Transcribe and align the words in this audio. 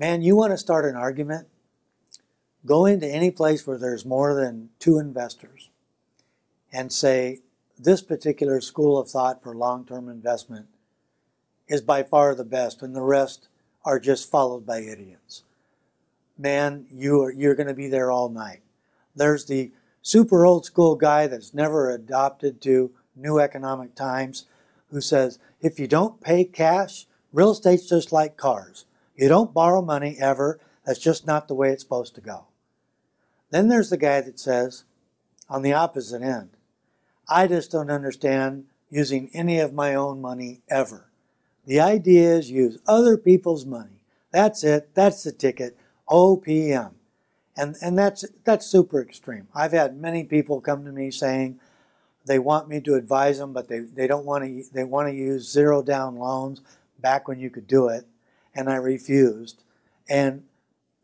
Man, 0.00 0.22
you 0.22 0.34
want 0.34 0.50
to 0.50 0.56
start 0.56 0.86
an 0.86 0.96
argument? 0.96 1.46
Go 2.64 2.86
into 2.86 3.06
any 3.06 3.30
place 3.30 3.66
where 3.66 3.76
there's 3.76 4.06
more 4.06 4.34
than 4.34 4.70
two 4.78 4.98
investors 4.98 5.68
and 6.72 6.90
say, 6.90 7.40
this 7.78 8.00
particular 8.00 8.62
school 8.62 8.98
of 8.98 9.10
thought 9.10 9.42
for 9.42 9.54
long 9.54 9.84
term 9.84 10.08
investment 10.08 10.68
is 11.68 11.82
by 11.82 12.02
far 12.02 12.34
the 12.34 12.46
best, 12.46 12.80
and 12.80 12.96
the 12.96 13.02
rest 13.02 13.48
are 13.84 14.00
just 14.00 14.30
followed 14.30 14.64
by 14.64 14.78
idiots. 14.78 15.42
Man, 16.38 16.86
you 16.90 17.20
are, 17.22 17.30
you're 17.30 17.54
going 17.54 17.66
to 17.66 17.74
be 17.74 17.88
there 17.88 18.10
all 18.10 18.30
night. 18.30 18.62
There's 19.14 19.44
the 19.44 19.70
super 20.00 20.46
old 20.46 20.64
school 20.64 20.96
guy 20.96 21.26
that's 21.26 21.52
never 21.52 21.90
adopted 21.90 22.62
to 22.62 22.90
new 23.14 23.38
economic 23.38 23.94
times 23.94 24.46
who 24.90 25.02
says, 25.02 25.38
if 25.60 25.78
you 25.78 25.86
don't 25.86 26.22
pay 26.22 26.44
cash, 26.44 27.04
real 27.34 27.50
estate's 27.50 27.86
just 27.86 28.12
like 28.12 28.38
cars. 28.38 28.86
You 29.20 29.28
don't 29.28 29.52
borrow 29.52 29.82
money 29.82 30.16
ever. 30.18 30.58
That's 30.86 30.98
just 30.98 31.26
not 31.26 31.46
the 31.46 31.54
way 31.54 31.68
it's 31.68 31.82
supposed 31.82 32.14
to 32.14 32.22
go. 32.22 32.46
Then 33.50 33.68
there's 33.68 33.90
the 33.90 33.98
guy 33.98 34.22
that 34.22 34.40
says, 34.40 34.84
on 35.46 35.60
the 35.60 35.74
opposite 35.74 36.22
end, 36.22 36.56
I 37.28 37.46
just 37.46 37.70
don't 37.70 37.90
understand 37.90 38.64
using 38.88 39.28
any 39.34 39.58
of 39.58 39.74
my 39.74 39.94
own 39.94 40.22
money 40.22 40.62
ever. 40.70 41.10
The 41.66 41.80
idea 41.80 42.34
is 42.34 42.50
use 42.50 42.78
other 42.86 43.18
people's 43.18 43.66
money. 43.66 44.04
That's 44.30 44.64
it. 44.64 44.94
That's 44.94 45.22
the 45.22 45.32
ticket. 45.32 45.76
OPM. 46.08 46.92
And, 47.58 47.76
and 47.82 47.98
that's, 47.98 48.24
that's 48.44 48.64
super 48.64 49.02
extreme. 49.02 49.48
I've 49.54 49.72
had 49.72 50.00
many 50.00 50.24
people 50.24 50.62
come 50.62 50.86
to 50.86 50.92
me 50.92 51.10
saying 51.10 51.60
they 52.24 52.38
want 52.38 52.70
me 52.70 52.80
to 52.80 52.94
advise 52.94 53.38
them, 53.38 53.52
but 53.52 53.68
they, 53.68 53.80
they 53.80 54.06
don't 54.06 54.24
want 54.24 54.44
to, 54.44 54.64
they 54.72 54.84
want 54.84 55.08
to 55.08 55.14
use 55.14 55.52
zero 55.52 55.82
down 55.82 56.16
loans 56.16 56.62
back 56.98 57.28
when 57.28 57.38
you 57.38 57.50
could 57.50 57.66
do 57.66 57.88
it. 57.88 58.06
And 58.54 58.68
I 58.68 58.76
refused. 58.76 59.62
And 60.08 60.44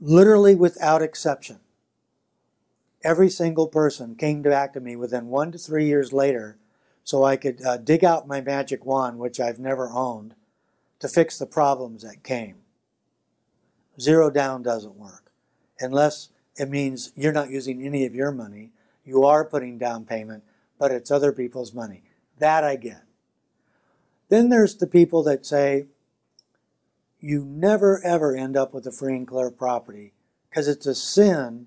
literally 0.00 0.55
without 0.55 1.02
exception, 1.02 1.61
every 3.02 3.30
single 3.30 3.69
person 3.69 4.16
came 4.16 4.42
back 4.42 4.72
to 4.72 4.80
me 4.80 4.97
within 4.97 5.28
one 5.28 5.52
to 5.52 5.58
three 5.58 5.86
years 5.86 6.12
later 6.12 6.58
so 7.05 7.22
I 7.22 7.36
could 7.36 7.64
uh, 7.64 7.77
dig 7.77 8.05
out 8.05 8.27
my 8.27 8.41
magic 8.41 8.84
wand, 8.84 9.19
which 9.19 9.39
I've 9.39 9.61
never 9.61 9.89
owned, 9.91 10.34
to 10.98 11.08
fix 11.08 11.39
the 11.39 11.47
problems 11.47 12.02
that 12.02 12.24
came. 12.24 12.56
Zero 14.00 14.28
down 14.28 14.62
doesn't 14.62 14.97
work 14.97 15.30
unless 15.78 16.30
it 16.56 16.69
means 16.69 17.12
you're 17.14 17.33
not 17.33 17.50
using 17.50 17.84
any 17.84 18.05
of 18.06 18.14
your 18.14 18.33
money. 18.33 18.70
You 19.05 19.24
are 19.24 19.44
putting 19.44 19.78
down 19.78 20.05
payment, 20.05 20.42
but 20.78 20.91
it's 20.91 21.11
other 21.11 21.33
people's 21.33 21.72
money. 21.72 22.02
That 22.39 22.64
I 22.64 22.77
get. 22.77 23.02
Then 24.28 24.48
there's 24.48 24.74
the 24.74 24.86
people 24.86 25.22
that 25.24 25.47
say, 25.47 25.86
you 27.27 27.44
never 27.44 28.00
ever 28.05 28.36
end 28.36 28.56
up 28.56 28.72
with 28.72 28.86
a 28.86 28.92
free 28.92 29.16
and 29.16 29.27
clear 29.27 29.50
property 29.50 30.12
because 30.48 30.69
it's 30.69 30.86
a 30.86 30.94
sin 30.94 31.66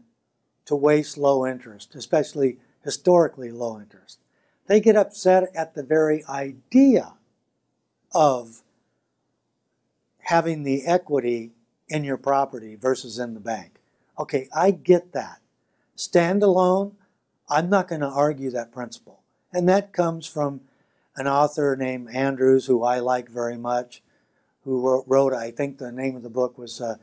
to 0.66 0.76
waste 0.76 1.18
low 1.18 1.46
interest, 1.46 1.96
especially 1.96 2.58
historically 2.84 3.52
low 3.52 3.80
interest. 3.80 4.20
They 4.68 4.80
get 4.80 4.96
upset 4.96 5.50
at 5.54 5.74
the 5.74 5.84
very 5.84 6.24
idea 6.26 7.14
of 8.14 8.62
having 10.20 10.64
the 10.64 10.86
equity 10.86 11.52
in 11.90 12.04
your 12.04 12.18
property 12.18 12.76
versus 12.76 13.20
in 13.20 13.34
the 13.34 13.40
bank. 13.40 13.80
Okay, 14.18 14.48
I 14.56 14.72
get 14.72 15.12
that. 15.12 15.40
Standalone, 15.98 16.94
I'm 17.50 17.70
not 17.70 17.88
going 17.88 18.02
to 18.02 18.08
argue 18.08 18.52
that 18.52 18.72
principle. 18.72 19.24
And 19.52 19.68
that 19.68 19.92
comes 19.92 20.26
from 20.26 20.62
an 21.18 21.28
author 21.28 21.76
named 21.76 22.10
Andrews, 22.14 22.68
who 22.68 22.84
I 22.84 23.00
like 23.00 23.28
very 23.28 23.58
much, 23.58 24.02
who 24.64 24.82
wrote, 24.82 25.06
wrote 25.08 25.34
I 25.34 25.52
think 25.52 25.78
the 25.78 25.92
name 25.92 26.16
of 26.16 26.24
the 26.24 26.30
book 26.30 26.58
was 26.58 26.82
uh, 26.82 26.96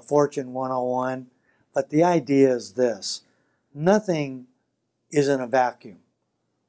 Fortune 0.00 0.52
101. 0.52 1.26
But 1.72 1.90
the 1.90 2.04
idea 2.04 2.54
is 2.54 2.72
this 2.72 3.22
nothing 3.74 4.46
is 5.10 5.28
in 5.28 5.40
a 5.40 5.46
vacuum. 5.46 5.98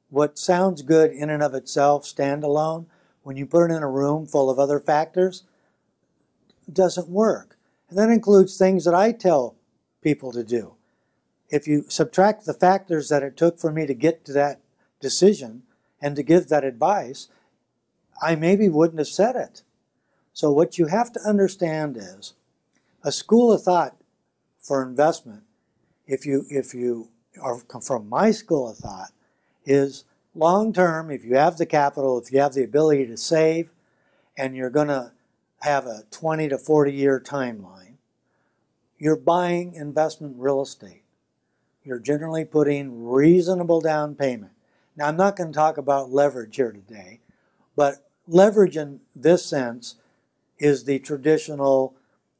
What 0.08 0.38
sounds 0.38 0.82
good 0.82 1.10
in 1.10 1.30
and 1.30 1.42
of 1.42 1.54
itself, 1.54 2.04
standalone, 2.04 2.86
when 3.22 3.36
you 3.36 3.46
put 3.46 3.70
it 3.70 3.74
in 3.74 3.82
a 3.82 3.90
room 3.90 4.26
full 4.26 4.50
of 4.50 4.58
other 4.58 4.78
factors, 4.78 5.44
doesn't 6.72 7.08
work. 7.08 7.56
And 7.88 7.98
that 7.98 8.10
includes 8.10 8.56
things 8.56 8.84
that 8.84 8.94
I 8.94 9.12
tell 9.12 9.56
people 10.02 10.32
to 10.32 10.44
do. 10.44 10.74
If 11.48 11.68
you 11.68 11.84
subtract 11.88 12.44
the 12.44 12.54
factors 12.54 13.08
that 13.08 13.22
it 13.22 13.36
took 13.36 13.58
for 13.58 13.72
me 13.72 13.86
to 13.86 13.94
get 13.94 14.24
to 14.24 14.32
that 14.32 14.60
decision 15.00 15.62
and 16.00 16.16
to 16.16 16.22
give 16.22 16.48
that 16.48 16.64
advice, 16.64 17.28
I 18.20 18.34
maybe 18.34 18.68
wouldn't 18.68 18.98
have 18.98 19.08
said 19.08 19.36
it. 19.36 19.62
So, 20.36 20.50
what 20.50 20.76
you 20.76 20.88
have 20.88 21.12
to 21.12 21.20
understand 21.20 21.96
is 21.96 22.34
a 23.02 23.10
school 23.10 23.54
of 23.54 23.62
thought 23.62 23.96
for 24.60 24.82
investment, 24.82 25.44
if 26.06 26.26
you, 26.26 26.44
if 26.50 26.74
you 26.74 27.08
are 27.40 27.60
from 27.80 28.06
my 28.10 28.32
school 28.32 28.68
of 28.68 28.76
thought, 28.76 29.12
is 29.64 30.04
long 30.34 30.74
term, 30.74 31.10
if 31.10 31.24
you 31.24 31.36
have 31.36 31.56
the 31.56 31.64
capital, 31.64 32.20
if 32.20 32.30
you 32.30 32.38
have 32.38 32.52
the 32.52 32.64
ability 32.64 33.06
to 33.06 33.16
save, 33.16 33.70
and 34.36 34.54
you're 34.54 34.68
going 34.68 34.88
to 34.88 35.12
have 35.62 35.86
a 35.86 36.02
20 36.10 36.50
to 36.50 36.58
40 36.58 36.92
year 36.92 37.18
timeline, 37.18 37.94
you're 38.98 39.16
buying 39.16 39.72
investment 39.72 40.34
real 40.36 40.60
estate. 40.60 41.04
You're 41.82 41.98
generally 41.98 42.44
putting 42.44 43.06
reasonable 43.06 43.80
down 43.80 44.14
payment. 44.14 44.52
Now, 44.98 45.08
I'm 45.08 45.16
not 45.16 45.36
going 45.36 45.50
to 45.50 45.56
talk 45.56 45.78
about 45.78 46.12
leverage 46.12 46.56
here 46.56 46.72
today, 46.72 47.20
but 47.74 48.06
leverage 48.28 48.76
in 48.76 49.00
this 49.14 49.46
sense 49.46 49.94
is 50.58 50.84
the 50.84 50.98
traditional 50.98 51.94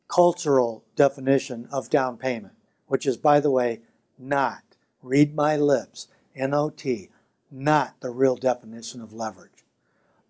cultural 0.09 0.85
definition 0.95 1.69
of 1.71 1.91
down 1.91 2.17
payment, 2.17 2.55
which 2.87 3.07
is, 3.07 3.17
by 3.17 3.41
the 3.41 3.51
way, 3.51 3.81
not, 4.19 4.63
read 5.03 5.35
my 5.35 5.57
lips, 5.57 6.09
N 6.35 6.55
O 6.55 6.71
T, 6.71 7.11
not 7.51 8.01
the 8.01 8.11
real 8.11 8.37
definition 8.37 9.01
of 9.01 9.13
leverage. 9.13 9.65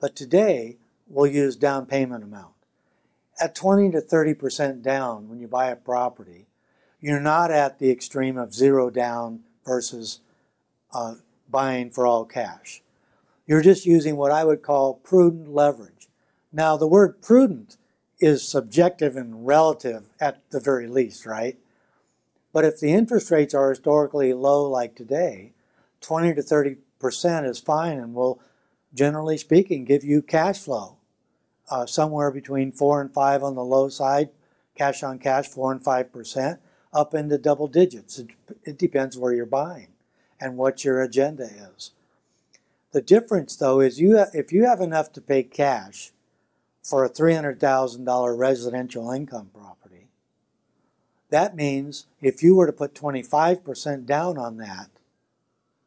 But 0.00 0.16
today, 0.16 0.76
we'll 1.08 1.26
use 1.26 1.56
down 1.56 1.86
payment 1.86 2.24
amount 2.24 2.56
at 3.40 3.54
20 3.54 3.90
to 3.92 4.00
30% 4.00 4.82
down 4.82 5.28
when 5.28 5.40
you 5.40 5.48
buy 5.48 5.68
a 5.68 5.76
property, 5.76 6.46
you're 7.00 7.20
not 7.20 7.50
at 7.50 7.78
the 7.78 7.90
extreme 7.90 8.38
of 8.38 8.54
zero 8.54 8.90
down 8.90 9.40
versus 9.64 10.20
uh, 10.92 11.14
buying 11.48 11.90
for 11.90 12.06
all 12.06 12.24
cash. 12.24 12.82
You're 13.46 13.62
just 13.62 13.86
using 13.86 14.16
what 14.16 14.32
I 14.32 14.44
would 14.44 14.62
call 14.62 14.94
prudent 14.94 15.52
leverage. 15.52 15.92
Now, 16.56 16.78
the 16.78 16.86
word 16.86 17.20
prudent 17.20 17.76
is 18.18 18.48
subjective 18.48 19.14
and 19.14 19.46
relative 19.46 20.08
at 20.18 20.40
the 20.48 20.58
very 20.58 20.86
least, 20.86 21.26
right? 21.26 21.58
But 22.50 22.64
if 22.64 22.80
the 22.80 22.94
interest 22.94 23.30
rates 23.30 23.52
are 23.52 23.68
historically 23.68 24.32
low 24.32 24.64
like 24.66 24.94
today, 24.94 25.52
20 26.00 26.32
to 26.32 26.40
30% 26.40 27.46
is 27.46 27.58
fine 27.58 27.98
and 27.98 28.14
will, 28.14 28.40
generally 28.94 29.36
speaking, 29.36 29.84
give 29.84 30.02
you 30.02 30.22
cash 30.22 30.60
flow 30.60 30.96
uh, 31.70 31.84
somewhere 31.84 32.30
between 32.30 32.72
four 32.72 33.02
and 33.02 33.12
five 33.12 33.42
on 33.42 33.54
the 33.54 33.62
low 33.62 33.90
side, 33.90 34.30
cash 34.74 35.02
on 35.02 35.18
cash, 35.18 35.48
four 35.48 35.70
and 35.72 35.84
five 35.84 36.10
percent, 36.10 36.58
up 36.90 37.12
into 37.12 37.36
double 37.36 37.68
digits. 37.68 38.18
It, 38.18 38.28
it 38.64 38.78
depends 38.78 39.18
where 39.18 39.34
you're 39.34 39.44
buying 39.44 39.88
and 40.40 40.56
what 40.56 40.86
your 40.86 41.02
agenda 41.02 41.50
is. 41.76 41.90
The 42.92 43.02
difference, 43.02 43.56
though, 43.56 43.80
is 43.80 44.00
you 44.00 44.24
if 44.32 44.52
you 44.54 44.64
have 44.64 44.80
enough 44.80 45.12
to 45.12 45.20
pay 45.20 45.42
cash 45.42 46.12
for 46.86 47.04
a 47.04 47.10
$300,000 47.10 48.38
residential 48.38 49.10
income 49.10 49.50
property, 49.52 50.06
that 51.30 51.56
means 51.56 52.06
if 52.20 52.44
you 52.44 52.54
were 52.54 52.66
to 52.66 52.72
put 52.72 52.94
25% 52.94 54.06
down 54.06 54.38
on 54.38 54.58
that, 54.58 54.88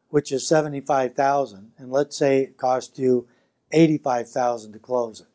which 0.09 0.29
is 0.29 0.45
75,000, 0.45 1.71
and 1.77 1.89
let's 1.89 2.17
say 2.17 2.41
it 2.41 2.57
cost 2.57 2.99
you 2.99 3.29
85,000 3.71 4.73
to 4.73 4.79
close 4.79 5.21
it, 5.21 5.27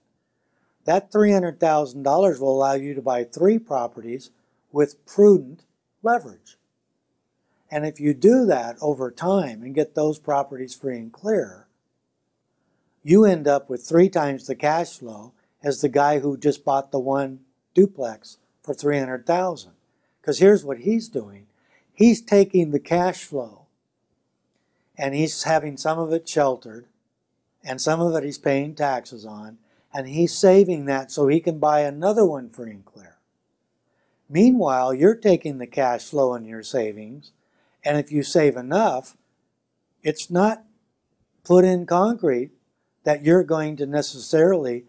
that 0.84 1.10
$300,000 1.10 2.40
will 2.40 2.54
allow 2.54 2.74
you 2.74 2.92
to 2.92 3.00
buy 3.00 3.24
three 3.24 3.58
properties 3.58 4.28
with 4.70 5.02
prudent 5.06 5.62
leverage. 6.02 6.58
And 7.70 7.86
if 7.86 7.98
you 7.98 8.12
do 8.12 8.44
that 8.44 8.76
over 8.82 9.10
time 9.10 9.62
and 9.62 9.74
get 9.74 9.94
those 9.94 10.18
properties 10.18 10.74
free 10.74 10.98
and 10.98 11.10
clear, 11.10 11.68
you 13.02 13.24
end 13.24 13.48
up 13.48 13.70
with 13.70 13.82
three 13.86 14.10
times 14.10 14.46
the 14.46 14.54
cash 14.54 14.98
flow 14.98 15.32
as 15.64 15.80
the 15.80 15.88
guy 15.88 16.20
who 16.20 16.36
just 16.36 16.64
bought 16.64 16.92
the 16.92 17.00
one 17.00 17.40
duplex 17.74 18.36
for 18.62 18.74
300,000. 18.74 19.72
Because 20.20 20.38
here's 20.38 20.64
what 20.64 20.78
he's 20.78 21.08
doing. 21.08 21.46
He's 21.92 22.20
taking 22.20 22.70
the 22.70 22.78
cash 22.78 23.24
flow 23.24 23.62
and 24.96 25.14
he's 25.14 25.42
having 25.42 25.76
some 25.76 25.98
of 25.98 26.12
it 26.12 26.28
sheltered 26.28 26.86
and 27.64 27.80
some 27.80 28.00
of 28.00 28.14
it 28.14 28.24
he's 28.24 28.38
paying 28.38 28.74
taxes 28.74 29.24
on 29.24 29.58
and 29.92 30.08
he's 30.08 30.36
saving 30.36 30.84
that 30.84 31.10
so 31.10 31.28
he 31.28 31.40
can 31.40 31.58
buy 31.58 31.80
another 31.80 32.26
one 32.26 32.50
free 32.50 32.72
and 32.72 32.84
clear. 32.84 33.16
Meanwhile, 34.28 34.94
you're 34.94 35.14
taking 35.14 35.58
the 35.58 35.66
cash 35.66 36.04
flow 36.04 36.34
in 36.34 36.44
your 36.44 36.62
savings, 36.62 37.32
and 37.84 37.98
if 37.98 38.10
you 38.10 38.22
save 38.22 38.56
enough, 38.56 39.16
it's 40.02 40.30
not 40.30 40.64
put 41.44 41.64
in 41.64 41.86
concrete 41.86 42.50
that 43.04 43.22
you're 43.22 43.44
going 43.44 43.76
to 43.76 43.86
necessarily 43.86 44.84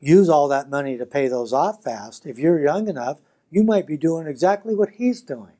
use 0.00 0.28
all 0.28 0.48
that 0.48 0.70
money 0.70 0.96
to 0.96 1.06
pay 1.06 1.28
those 1.28 1.52
off 1.52 1.82
fast. 1.82 2.26
If 2.26 2.38
you're 2.38 2.62
young 2.62 2.88
enough, 2.88 3.20
you 3.50 3.62
might 3.62 3.86
be 3.86 3.96
doing 3.96 4.26
exactly 4.26 4.74
what 4.74 4.90
he's 4.90 5.22
doing. 5.22 5.52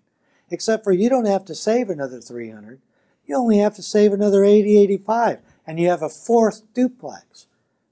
Except 0.50 0.82
for 0.82 0.92
you 0.92 1.08
don't 1.08 1.26
have 1.26 1.44
to 1.44 1.54
save 1.54 1.90
another 1.90 2.20
300. 2.20 2.80
You 3.26 3.36
only 3.36 3.58
have 3.58 3.76
to 3.76 3.82
save 3.82 4.12
another 4.12 4.42
80, 4.42 4.78
85, 4.78 5.38
and 5.66 5.78
you 5.78 5.88
have 5.88 6.02
a 6.02 6.08
fourth 6.08 6.62
duplex. 6.74 7.46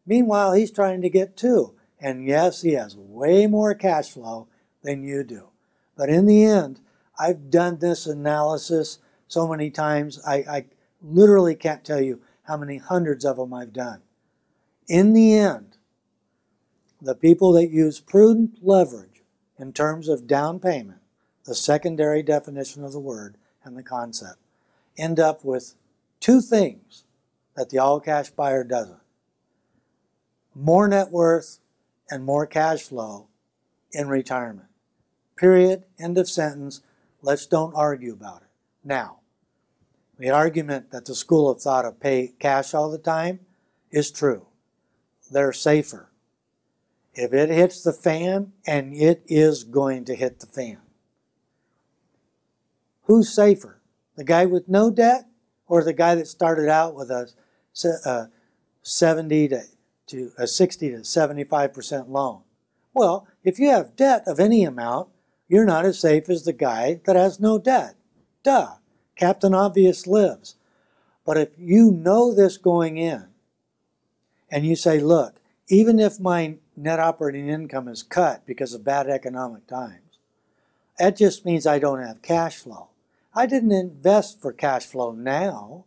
Meanwhile, 0.06 0.54
he's 0.54 0.72
trying 0.72 1.02
to 1.02 1.10
get 1.10 1.36
two. 1.36 1.74
And 2.00 2.26
yes, 2.26 2.62
he 2.62 2.72
has 2.72 2.96
way 2.96 3.46
more 3.46 3.74
cash 3.74 4.10
flow 4.10 4.48
than 4.82 5.02
you 5.02 5.22
do. 5.22 5.48
But 5.96 6.08
in 6.08 6.26
the 6.26 6.44
end, 6.44 6.80
I've 7.18 7.50
done 7.50 7.78
this 7.78 8.06
analysis 8.06 8.98
so 9.26 9.46
many 9.46 9.70
times, 9.70 10.18
I, 10.26 10.36
I 10.36 10.64
literally 11.02 11.54
can't 11.54 11.84
tell 11.84 12.00
you 12.00 12.20
how 12.44 12.56
many 12.56 12.78
hundreds 12.78 13.24
of 13.24 13.36
them 13.36 13.52
I've 13.52 13.74
done. 13.74 14.00
In 14.88 15.12
the 15.12 15.34
end, 15.34 15.67
the 17.00 17.14
people 17.14 17.52
that 17.52 17.70
use 17.70 18.00
prudent 18.00 18.58
leverage 18.62 19.22
in 19.58 19.72
terms 19.72 20.08
of 20.08 20.26
down 20.26 20.60
payment, 20.60 21.00
the 21.44 21.54
secondary 21.54 22.22
definition 22.22 22.84
of 22.84 22.92
the 22.92 23.00
word 23.00 23.36
and 23.64 23.76
the 23.76 23.82
concept, 23.82 24.38
end 24.96 25.18
up 25.20 25.44
with 25.44 25.74
two 26.20 26.40
things 26.40 27.04
that 27.56 27.70
the 27.70 27.78
all 27.78 28.00
cash 28.00 28.30
buyer 28.30 28.64
doesn't 28.64 29.00
more 30.58 30.88
net 30.88 31.10
worth 31.10 31.60
and 32.10 32.24
more 32.24 32.46
cash 32.46 32.82
flow 32.82 33.28
in 33.92 34.08
retirement. 34.08 34.68
Period. 35.36 35.84
End 35.98 36.18
of 36.18 36.28
sentence. 36.28 36.80
Let's 37.22 37.46
don't 37.46 37.74
argue 37.74 38.12
about 38.12 38.42
it. 38.42 38.48
Now, 38.82 39.20
the 40.18 40.30
argument 40.30 40.90
that 40.90 41.04
the 41.04 41.14
school 41.14 41.48
of 41.48 41.60
thought 41.60 41.84
of 41.84 42.00
pay 42.00 42.34
cash 42.40 42.74
all 42.74 42.90
the 42.90 42.98
time 42.98 43.40
is 43.92 44.10
true. 44.10 44.46
They're 45.30 45.52
safer. 45.52 46.10
If 47.20 47.32
it 47.32 47.50
hits 47.50 47.82
the 47.82 47.92
fan, 47.92 48.52
and 48.64 48.94
it 48.94 49.24
is 49.26 49.64
going 49.64 50.04
to 50.04 50.14
hit 50.14 50.38
the 50.38 50.46
fan, 50.46 50.78
who's 53.02 53.34
safer? 53.34 53.82
The 54.14 54.22
guy 54.22 54.46
with 54.46 54.68
no 54.68 54.88
debt 54.88 55.26
or 55.66 55.82
the 55.82 55.92
guy 55.92 56.14
that 56.14 56.28
started 56.28 56.68
out 56.68 56.94
with 56.94 57.10
a, 57.10 57.28
a 58.04 58.28
70 58.82 59.48
to, 59.48 59.62
to 60.06 60.30
a 60.38 60.46
60 60.46 60.90
to 60.90 60.96
75% 60.98 62.08
loan? 62.08 62.42
Well, 62.94 63.26
if 63.42 63.58
you 63.58 63.70
have 63.70 63.96
debt 63.96 64.22
of 64.28 64.38
any 64.38 64.62
amount, 64.62 65.08
you're 65.48 65.64
not 65.64 65.86
as 65.86 65.98
safe 65.98 66.28
as 66.28 66.44
the 66.44 66.52
guy 66.52 67.00
that 67.04 67.16
has 67.16 67.40
no 67.40 67.58
debt. 67.58 67.96
Duh. 68.44 68.74
Captain 69.16 69.54
Obvious 69.54 70.06
lives. 70.06 70.54
But 71.26 71.36
if 71.36 71.48
you 71.58 71.90
know 71.90 72.32
this 72.32 72.58
going 72.58 72.96
in, 72.96 73.26
and 74.52 74.64
you 74.64 74.76
say, 74.76 75.00
look, 75.00 75.40
even 75.66 75.98
if 75.98 76.20
my 76.20 76.58
net 76.78 77.00
operating 77.00 77.48
income 77.48 77.88
is 77.88 78.02
cut 78.02 78.46
because 78.46 78.74
of 78.74 78.84
bad 78.84 79.08
economic 79.08 79.66
times, 79.66 80.18
that 80.98 81.16
just 81.16 81.44
means 81.44 81.66
I 81.66 81.78
don't 81.78 82.02
have 82.02 82.22
cash 82.22 82.56
flow. 82.56 82.88
I 83.34 83.46
didn't 83.46 83.72
invest 83.72 84.40
for 84.40 84.52
cash 84.52 84.86
flow 84.86 85.12
now. 85.12 85.84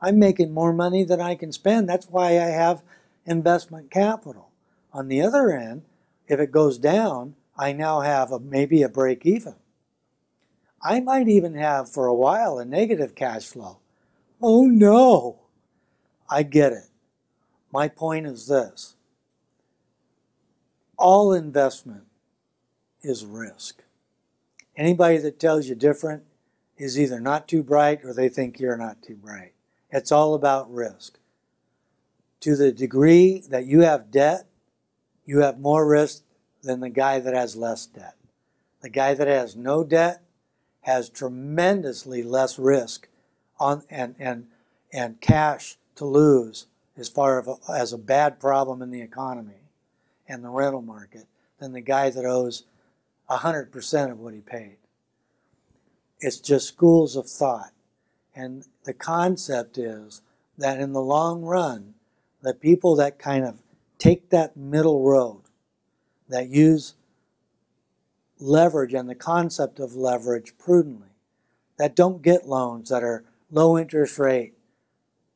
I'm 0.00 0.18
making 0.18 0.52
more 0.52 0.72
money 0.72 1.04
than 1.04 1.20
I 1.20 1.34
can 1.34 1.50
spend. 1.52 1.88
That's 1.88 2.08
why 2.08 2.32
I 2.32 2.50
have 2.50 2.82
investment 3.26 3.90
capital. 3.90 4.50
On 4.92 5.08
the 5.08 5.22
other 5.22 5.50
end, 5.50 5.82
if 6.28 6.38
it 6.38 6.52
goes 6.52 6.78
down, 6.78 7.34
I 7.56 7.72
now 7.72 8.00
have 8.00 8.30
a, 8.30 8.38
maybe 8.38 8.82
a 8.82 8.88
break 8.88 9.24
even. 9.24 9.54
I 10.82 11.00
might 11.00 11.28
even 11.28 11.54
have 11.54 11.90
for 11.90 12.06
a 12.06 12.14
while 12.14 12.58
a 12.58 12.64
negative 12.64 13.14
cash 13.14 13.46
flow. 13.46 13.78
Oh 14.42 14.66
no! 14.66 15.40
I 16.28 16.42
get 16.42 16.72
it. 16.72 16.88
My 17.72 17.88
point 17.88 18.26
is 18.26 18.46
this 18.46 18.93
all 21.04 21.34
investment 21.34 22.04
is 23.02 23.26
risk. 23.26 23.82
Anybody 24.74 25.18
that 25.18 25.38
tells 25.38 25.68
you 25.68 25.74
different 25.74 26.22
is 26.78 26.98
either 26.98 27.20
not 27.20 27.46
too 27.46 27.62
bright 27.62 28.02
or 28.02 28.14
they 28.14 28.30
think 28.30 28.58
you're 28.58 28.78
not 28.78 29.02
too 29.02 29.14
bright. 29.14 29.52
It's 29.90 30.10
all 30.10 30.32
about 30.32 30.72
risk. 30.72 31.18
To 32.40 32.56
the 32.56 32.72
degree 32.72 33.42
that 33.50 33.66
you 33.66 33.82
have 33.82 34.10
debt, 34.10 34.46
you 35.26 35.40
have 35.40 35.60
more 35.60 35.86
risk 35.86 36.22
than 36.62 36.80
the 36.80 36.88
guy 36.88 37.20
that 37.20 37.34
has 37.34 37.54
less 37.54 37.84
debt. 37.84 38.16
The 38.80 38.88
guy 38.88 39.12
that 39.12 39.28
has 39.28 39.54
no 39.54 39.84
debt 39.84 40.22
has 40.80 41.10
tremendously 41.10 42.22
less 42.22 42.58
risk 42.58 43.08
on 43.60 43.82
and 43.90 44.14
and 44.18 44.46
and 44.90 45.20
cash 45.20 45.76
to 45.96 46.06
lose 46.06 46.66
as 46.96 47.10
far 47.10 47.44
as 47.68 47.92
a 47.92 47.98
bad 47.98 48.40
problem 48.40 48.80
in 48.80 48.90
the 48.90 49.02
economy 49.02 49.63
and 50.28 50.44
the 50.44 50.48
rental 50.48 50.82
market 50.82 51.26
than 51.58 51.72
the 51.72 51.80
guy 51.80 52.10
that 52.10 52.24
owes 52.24 52.64
100% 53.30 54.10
of 54.10 54.20
what 54.20 54.34
he 54.34 54.40
paid. 54.40 54.76
It's 56.20 56.38
just 56.38 56.68
schools 56.68 57.16
of 57.16 57.28
thought. 57.28 57.72
And 58.34 58.64
the 58.84 58.94
concept 58.94 59.78
is 59.78 60.22
that 60.58 60.80
in 60.80 60.92
the 60.92 61.00
long 61.00 61.42
run, 61.42 61.94
the 62.42 62.54
people 62.54 62.96
that 62.96 63.18
kind 63.18 63.44
of 63.44 63.62
take 63.98 64.30
that 64.30 64.56
middle 64.56 65.02
road, 65.02 65.42
that 66.28 66.48
use 66.48 66.94
leverage 68.38 68.94
and 68.94 69.08
the 69.08 69.14
concept 69.14 69.78
of 69.78 69.94
leverage 69.94 70.56
prudently, 70.58 71.08
that 71.78 71.96
don't 71.96 72.22
get 72.22 72.48
loans 72.48 72.88
that 72.90 73.02
are 73.02 73.24
low 73.50 73.78
interest 73.78 74.18
rate, 74.18 74.54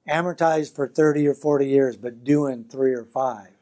amortized 0.09 0.75
for 0.75 0.89
30 0.89 1.27
or 1.29 1.35
40 1.35 1.67
years, 1.67 1.97
but 1.97 2.25
due 2.25 2.47
in 2.47 2.65
three 2.65 2.93
or 2.93 3.05
five. 3.05 3.58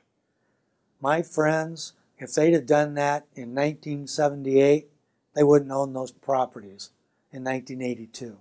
My 1.01 1.23
friends, 1.23 1.93
if 2.19 2.35
they'd 2.35 2.55
have 2.55 2.67
done 2.67 2.95
that 2.95 3.27
in 3.35 3.55
1978, 3.55 4.89
they 5.35 5.43
wouldn't 5.43 5.71
own 5.71 5.93
those 5.93 6.13
properties 6.13 6.91
in 7.31 7.45
1982. 7.45 8.39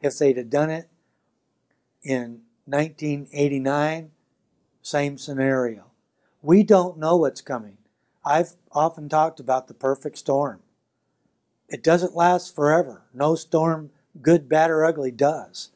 If 0.00 0.18
they'd 0.18 0.36
have 0.36 0.50
done 0.50 0.70
it 0.70 0.88
in 2.02 2.42
1989, 2.66 4.10
same 4.82 5.18
scenario. 5.18 5.84
We 6.42 6.62
don't 6.62 6.98
know 6.98 7.16
what's 7.16 7.40
coming. 7.40 7.78
I've 8.24 8.52
often 8.72 9.08
talked 9.08 9.40
about 9.40 9.68
the 9.68 9.74
perfect 9.74 10.18
storm. 10.18 10.60
It 11.68 11.82
doesn't 11.82 12.14
last 12.14 12.54
forever. 12.54 13.02
No 13.14 13.34
storm, 13.34 13.90
good, 14.20 14.48
bad, 14.48 14.70
or 14.70 14.84
ugly, 14.84 15.10
does. 15.10 15.70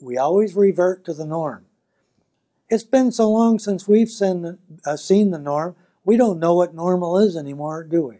We 0.00 0.16
always 0.16 0.54
revert 0.54 1.04
to 1.06 1.14
the 1.14 1.26
norm. 1.26 1.65
It's 2.68 2.84
been 2.84 3.12
so 3.12 3.30
long 3.30 3.58
since 3.58 3.86
we've 3.86 4.08
seen, 4.08 4.58
uh, 4.84 4.96
seen 4.96 5.30
the 5.30 5.38
norm, 5.38 5.76
we 6.04 6.16
don't 6.16 6.40
know 6.40 6.54
what 6.54 6.74
normal 6.74 7.18
is 7.18 7.36
anymore, 7.36 7.84
do 7.84 8.02
we? 8.08 8.16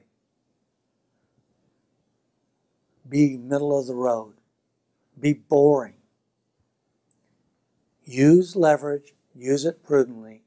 Be 3.09 3.37
middle 3.37 3.79
of 3.79 3.87
the 3.87 3.95
road. 3.95 4.35
Be 5.19 5.33
boring. 5.33 5.95
Use 8.05 8.55
leverage, 8.55 9.15
use 9.35 9.65
it 9.65 9.83
prudently, 9.83 10.43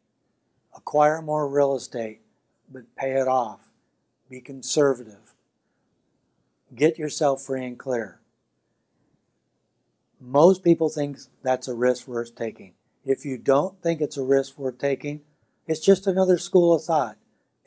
acquire 0.75 1.21
more 1.21 1.47
real 1.47 1.75
estate, 1.75 2.21
but 2.71 2.95
pay 2.95 3.13
it 3.13 3.27
off. 3.27 3.71
Be 4.29 4.39
conservative. 4.39 5.33
Get 6.73 6.97
yourself 6.97 7.41
free 7.41 7.65
and 7.65 7.77
clear. 7.77 8.19
Most 10.21 10.63
people 10.63 10.89
think 10.89 11.17
that's 11.43 11.67
a 11.67 11.73
risk 11.73 12.07
worth 12.07 12.35
taking. 12.35 12.73
If 13.05 13.25
you 13.25 13.37
don't 13.37 13.81
think 13.81 14.01
it's 14.01 14.17
a 14.17 14.23
risk 14.23 14.57
worth 14.57 14.77
taking, 14.77 15.21
it's 15.67 15.79
just 15.79 16.07
another 16.07 16.37
school 16.37 16.73
of 16.73 16.83
thought, 16.83 17.17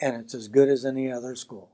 and 0.01 0.17
it's 0.17 0.35
as 0.35 0.49
good 0.49 0.69
as 0.69 0.85
any 0.85 1.11
other 1.11 1.37
school. 1.37 1.72